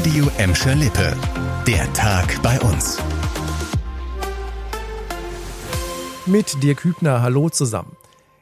Radio 0.00 0.30
Emscher 0.38 0.74
Lippe. 0.74 1.14
Der 1.66 1.92
Tag 1.92 2.40
bei 2.42 2.58
uns. 2.60 2.96
Mit 6.24 6.62
Dirk 6.62 6.84
Hübner, 6.84 7.20
hallo 7.20 7.50
zusammen. 7.50 7.98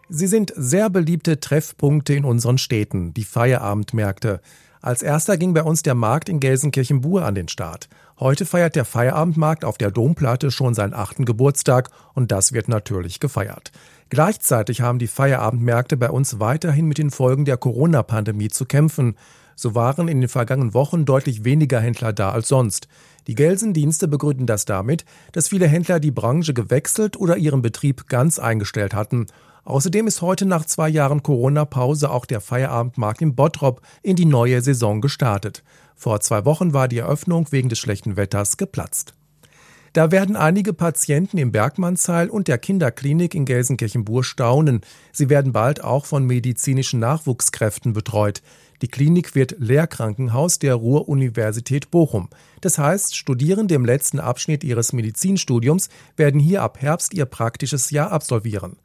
Sie 0.08 0.28
sind 0.28 0.52
sehr 0.54 0.88
beliebte 0.88 1.40
Treffpunkte 1.40 2.14
in 2.14 2.24
unseren 2.24 2.58
Städten, 2.58 3.12
die 3.12 3.24
Feierabendmärkte. 3.24 4.40
Als 4.80 5.02
erster 5.02 5.36
ging 5.36 5.52
bei 5.52 5.64
uns 5.64 5.82
der 5.82 5.96
Markt 5.96 6.28
in 6.28 6.38
Gelsenkirchen-Bur 6.38 7.24
an 7.24 7.34
den 7.34 7.48
Start. 7.48 7.88
Heute 8.20 8.46
feiert 8.46 8.76
der 8.76 8.84
Feierabendmarkt 8.84 9.64
auf 9.64 9.78
der 9.78 9.90
Domplatte 9.90 10.52
schon 10.52 10.74
seinen 10.74 10.94
achten 10.94 11.24
Geburtstag 11.24 11.90
und 12.14 12.30
das 12.30 12.52
wird 12.52 12.68
natürlich 12.68 13.18
gefeiert. 13.18 13.72
Gleichzeitig 14.10 14.80
haben 14.82 15.00
die 15.00 15.08
Feierabendmärkte 15.08 15.96
bei 15.96 16.10
uns 16.10 16.38
weiterhin 16.38 16.86
mit 16.86 16.98
den 16.98 17.10
Folgen 17.10 17.44
der 17.44 17.56
Corona-Pandemie 17.56 18.48
zu 18.48 18.64
kämpfen. 18.64 19.16
So 19.60 19.74
waren 19.74 20.06
in 20.06 20.20
den 20.20 20.28
vergangenen 20.28 20.72
Wochen 20.72 21.04
deutlich 21.04 21.42
weniger 21.42 21.80
Händler 21.80 22.12
da 22.12 22.30
als 22.30 22.46
sonst. 22.46 22.86
Die 23.26 23.34
Gelsendienste 23.34 24.06
begründen 24.06 24.46
das 24.46 24.66
damit, 24.66 25.04
dass 25.32 25.48
viele 25.48 25.66
Händler 25.66 25.98
die 25.98 26.12
Branche 26.12 26.54
gewechselt 26.54 27.16
oder 27.16 27.36
ihren 27.36 27.60
Betrieb 27.60 28.06
ganz 28.06 28.38
eingestellt 28.38 28.94
hatten. 28.94 29.26
Außerdem 29.64 30.06
ist 30.06 30.22
heute 30.22 30.46
nach 30.46 30.64
zwei 30.64 30.88
Jahren 30.88 31.24
Corona-Pause 31.24 32.08
auch 32.08 32.24
der 32.24 32.40
Feierabendmarkt 32.40 33.20
in 33.20 33.34
Bottrop 33.34 33.82
in 34.00 34.14
die 34.14 34.26
neue 34.26 34.62
Saison 34.62 35.00
gestartet. 35.00 35.64
Vor 35.96 36.20
zwei 36.20 36.44
Wochen 36.44 36.72
war 36.72 36.86
die 36.86 36.98
Eröffnung 36.98 37.48
wegen 37.50 37.68
des 37.68 37.80
schlechten 37.80 38.16
Wetters 38.16 38.58
geplatzt. 38.58 39.17
Da 39.92 40.10
werden 40.10 40.36
einige 40.36 40.72
Patienten 40.72 41.38
im 41.38 41.52
Bergmannsheil 41.52 42.28
und 42.28 42.48
der 42.48 42.58
Kinderklinik 42.58 43.34
in 43.34 43.44
Gelsenkirchen-Bur 43.44 44.24
staunen. 44.24 44.82
Sie 45.12 45.28
werden 45.28 45.52
bald 45.52 45.82
auch 45.82 46.06
von 46.06 46.26
medizinischen 46.26 47.00
Nachwuchskräften 47.00 47.92
betreut. 47.92 48.42
Die 48.82 48.88
Klinik 48.88 49.34
wird 49.34 49.56
Lehrkrankenhaus 49.58 50.58
der 50.58 50.74
Ruhr-Universität 50.74 51.90
Bochum. 51.90 52.28
Das 52.60 52.78
heißt, 52.78 53.16
Studierende 53.16 53.74
im 53.74 53.84
letzten 53.84 54.20
Abschnitt 54.20 54.62
ihres 54.62 54.92
Medizinstudiums 54.92 55.88
werden 56.16 56.40
hier 56.40 56.62
ab 56.62 56.80
Herbst 56.80 57.12
ihr 57.14 57.24
praktisches 57.24 57.90
Jahr 57.90 58.12
absolvieren. 58.12 58.76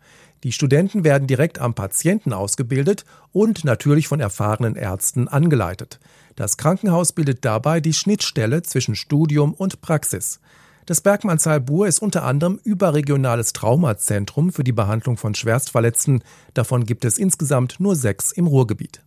Die 0.43 0.51
Studenten 0.51 1.03
werden 1.03 1.27
direkt 1.27 1.59
am 1.59 1.73
Patienten 1.73 2.33
ausgebildet 2.33 3.05
und 3.31 3.63
natürlich 3.63 4.07
von 4.07 4.19
erfahrenen 4.19 4.75
Ärzten 4.75 5.27
angeleitet. 5.27 5.99
Das 6.35 6.57
Krankenhaus 6.57 7.13
bildet 7.13 7.45
dabei 7.45 7.79
die 7.79 7.93
Schnittstelle 7.93 8.61
zwischen 8.63 8.95
Studium 8.95 9.53
und 9.53 9.81
Praxis. 9.81 10.39
Das 10.85 10.99
Bergmannsheil 10.99 11.61
Bur 11.61 11.87
ist 11.87 11.99
unter 11.99 12.23
anderem 12.23 12.59
überregionales 12.63 13.53
Traumazentrum 13.53 14.51
für 14.51 14.65
die 14.65 14.73
Behandlung 14.73 15.15
von 15.15 15.33
Schwerstverletzten. 15.33 16.23
Davon 16.53 16.85
gibt 16.85 17.05
es 17.05 17.17
insgesamt 17.17 17.79
nur 17.79 17.95
sechs 17.95 18.31
im 18.31 18.47
Ruhrgebiet. 18.47 19.01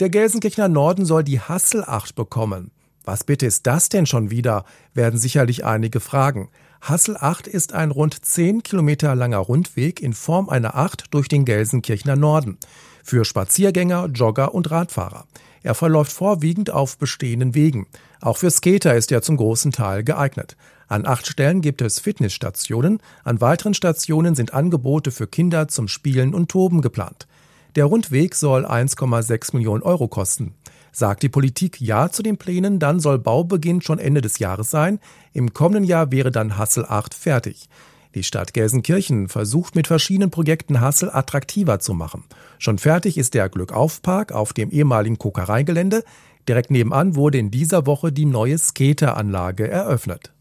Der 0.00 0.10
Gelsenkirchener 0.10 0.68
Norden 0.68 1.06
soll 1.06 1.24
die 1.24 1.40
Hasselacht 1.40 2.14
bekommen. 2.14 2.70
Was 3.04 3.24
bitte 3.24 3.46
ist 3.46 3.66
das 3.66 3.88
denn 3.88 4.04
schon 4.04 4.30
wieder? 4.30 4.64
werden 4.92 5.18
sicherlich 5.18 5.64
einige 5.64 6.00
fragen. 6.00 6.50
Hasselacht 6.82 7.46
ist 7.46 7.72
ein 7.72 7.90
rund 7.90 8.24
zehn 8.24 8.62
Kilometer 8.62 9.14
langer 9.14 9.38
Rundweg 9.38 10.02
in 10.02 10.12
Form 10.12 10.50
einer 10.50 10.74
Acht 10.74 11.14
durch 11.14 11.28
den 11.28 11.46
Gelsenkirchener 11.46 12.16
Norden. 12.16 12.58
Für 13.02 13.24
Spaziergänger, 13.24 14.06
Jogger 14.06 14.52
und 14.52 14.70
Radfahrer. 14.70 15.26
Er 15.66 15.74
verläuft 15.74 16.12
vorwiegend 16.12 16.70
auf 16.70 16.96
bestehenden 16.96 17.56
Wegen. 17.56 17.88
Auch 18.20 18.36
für 18.36 18.52
Skater 18.52 18.94
ist 18.94 19.10
er 19.10 19.20
zum 19.20 19.36
großen 19.36 19.72
Teil 19.72 20.04
geeignet. 20.04 20.56
An 20.86 21.04
acht 21.04 21.26
Stellen 21.26 21.60
gibt 21.60 21.82
es 21.82 21.98
Fitnessstationen, 21.98 23.00
an 23.24 23.40
weiteren 23.40 23.74
Stationen 23.74 24.36
sind 24.36 24.54
Angebote 24.54 25.10
für 25.10 25.26
Kinder 25.26 25.66
zum 25.66 25.88
Spielen 25.88 26.34
und 26.34 26.52
Toben 26.52 26.82
geplant. 26.82 27.26
Der 27.74 27.86
Rundweg 27.86 28.36
soll 28.36 28.64
1,6 28.64 29.56
Millionen 29.56 29.82
Euro 29.82 30.06
kosten. 30.06 30.54
Sagt 30.92 31.24
die 31.24 31.28
Politik 31.28 31.80
Ja 31.80 32.10
zu 32.10 32.22
den 32.22 32.36
Plänen, 32.36 32.78
dann 32.78 33.00
soll 33.00 33.18
Baubeginn 33.18 33.80
schon 33.80 33.98
Ende 33.98 34.20
des 34.20 34.38
Jahres 34.38 34.70
sein. 34.70 35.00
Im 35.32 35.52
kommenden 35.52 35.82
Jahr 35.82 36.12
wäre 36.12 36.30
dann 36.30 36.56
Hassel 36.56 36.86
8 36.86 37.12
fertig. 37.12 37.68
Die 38.16 38.24
Stadt 38.24 38.54
Gelsenkirchen 38.54 39.28
versucht 39.28 39.74
mit 39.74 39.86
verschiedenen 39.86 40.30
Projekten 40.30 40.80
Hassel 40.80 41.10
attraktiver 41.12 41.80
zu 41.80 41.92
machen. 41.92 42.24
Schon 42.58 42.78
fertig 42.78 43.18
ist 43.18 43.34
der 43.34 43.50
Glückaufpark 43.50 44.32
auf 44.32 44.54
dem 44.54 44.70
ehemaligen 44.70 45.18
Kokereigelände. 45.18 46.02
Direkt 46.48 46.70
nebenan 46.70 47.14
wurde 47.14 47.36
in 47.36 47.50
dieser 47.50 47.84
Woche 47.84 48.12
die 48.12 48.24
neue 48.24 48.56
Skateranlage 48.56 49.68
eröffnet. 49.68 50.32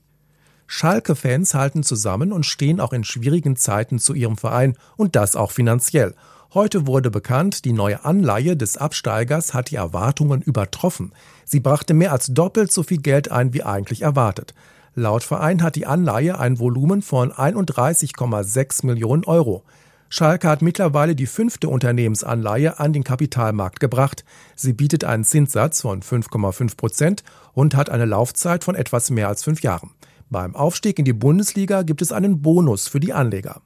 Schalke-Fans 0.67 1.53
halten 1.53 1.83
zusammen 1.83 2.31
und 2.31 2.45
stehen 2.45 2.79
auch 2.79 2.93
in 2.93 3.03
schwierigen 3.03 3.57
Zeiten 3.57 3.99
zu 3.99 4.13
ihrem 4.13 4.37
Verein 4.37 4.77
und 4.95 5.17
das 5.17 5.35
auch 5.35 5.51
finanziell. 5.51 6.15
Heute 6.53 6.87
wurde 6.87 7.11
bekannt, 7.11 7.65
die 7.65 7.73
neue 7.73 8.05
Anleihe 8.05 8.55
des 8.55 8.77
Absteigers 8.77 9.53
hat 9.53 9.71
die 9.71 9.75
Erwartungen 9.75 10.41
übertroffen. 10.41 11.11
Sie 11.43 11.59
brachte 11.59 11.93
mehr 11.93 12.13
als 12.13 12.27
doppelt 12.27 12.71
so 12.71 12.83
viel 12.83 13.01
Geld 13.01 13.29
ein 13.29 13.53
wie 13.53 13.63
eigentlich 13.63 14.03
erwartet. 14.03 14.53
Laut 14.97 15.23
Verein 15.23 15.61
hat 15.61 15.75
die 15.75 15.85
Anleihe 15.85 16.39
ein 16.39 16.57
Volumen 16.57 17.01
von 17.01 17.33
31,6 17.33 18.85
Millionen 18.85 19.25
Euro. 19.25 19.65
Schalke 20.07 20.47
hat 20.47 20.61
mittlerweile 20.61 21.17
die 21.17 21.25
fünfte 21.25 21.67
Unternehmensanleihe 21.67 22.79
an 22.79 22.93
den 22.93 23.03
Kapitalmarkt 23.03 23.81
gebracht. 23.81 24.23
Sie 24.55 24.71
bietet 24.71 25.03
einen 25.03 25.25
Zinssatz 25.25 25.81
von 25.81 26.01
5,5 26.01 26.77
Prozent 26.77 27.23
und 27.51 27.75
hat 27.75 27.89
eine 27.89 28.05
Laufzeit 28.05 28.63
von 28.63 28.75
etwas 28.75 29.09
mehr 29.09 29.27
als 29.27 29.43
fünf 29.43 29.61
Jahren. 29.63 29.91
Beim 30.29 30.55
Aufstieg 30.55 30.97
in 30.97 31.03
die 31.03 31.11
Bundesliga 31.11 31.81
gibt 31.81 32.01
es 32.01 32.13
einen 32.13 32.41
Bonus 32.41 32.87
für 32.87 33.01
die 33.01 33.11
Anleger. 33.11 33.61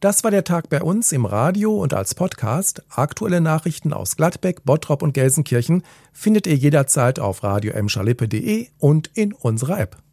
Das 0.00 0.24
war 0.24 0.32
der 0.32 0.42
Tag 0.42 0.70
bei 0.70 0.82
uns 0.82 1.12
im 1.12 1.24
Radio 1.24 1.80
und 1.80 1.94
als 1.94 2.16
Podcast. 2.16 2.82
Aktuelle 2.90 3.40
Nachrichten 3.40 3.92
aus 3.92 4.16
Gladbeck, 4.16 4.64
Bottrop 4.64 5.02
und 5.02 5.14
Gelsenkirchen 5.14 5.84
findet 6.12 6.48
ihr 6.48 6.56
jederzeit 6.56 7.20
auf 7.20 7.44
radio 7.44 7.72
und 8.78 9.10
in 9.14 9.32
unserer 9.32 9.78
App. 9.78 10.04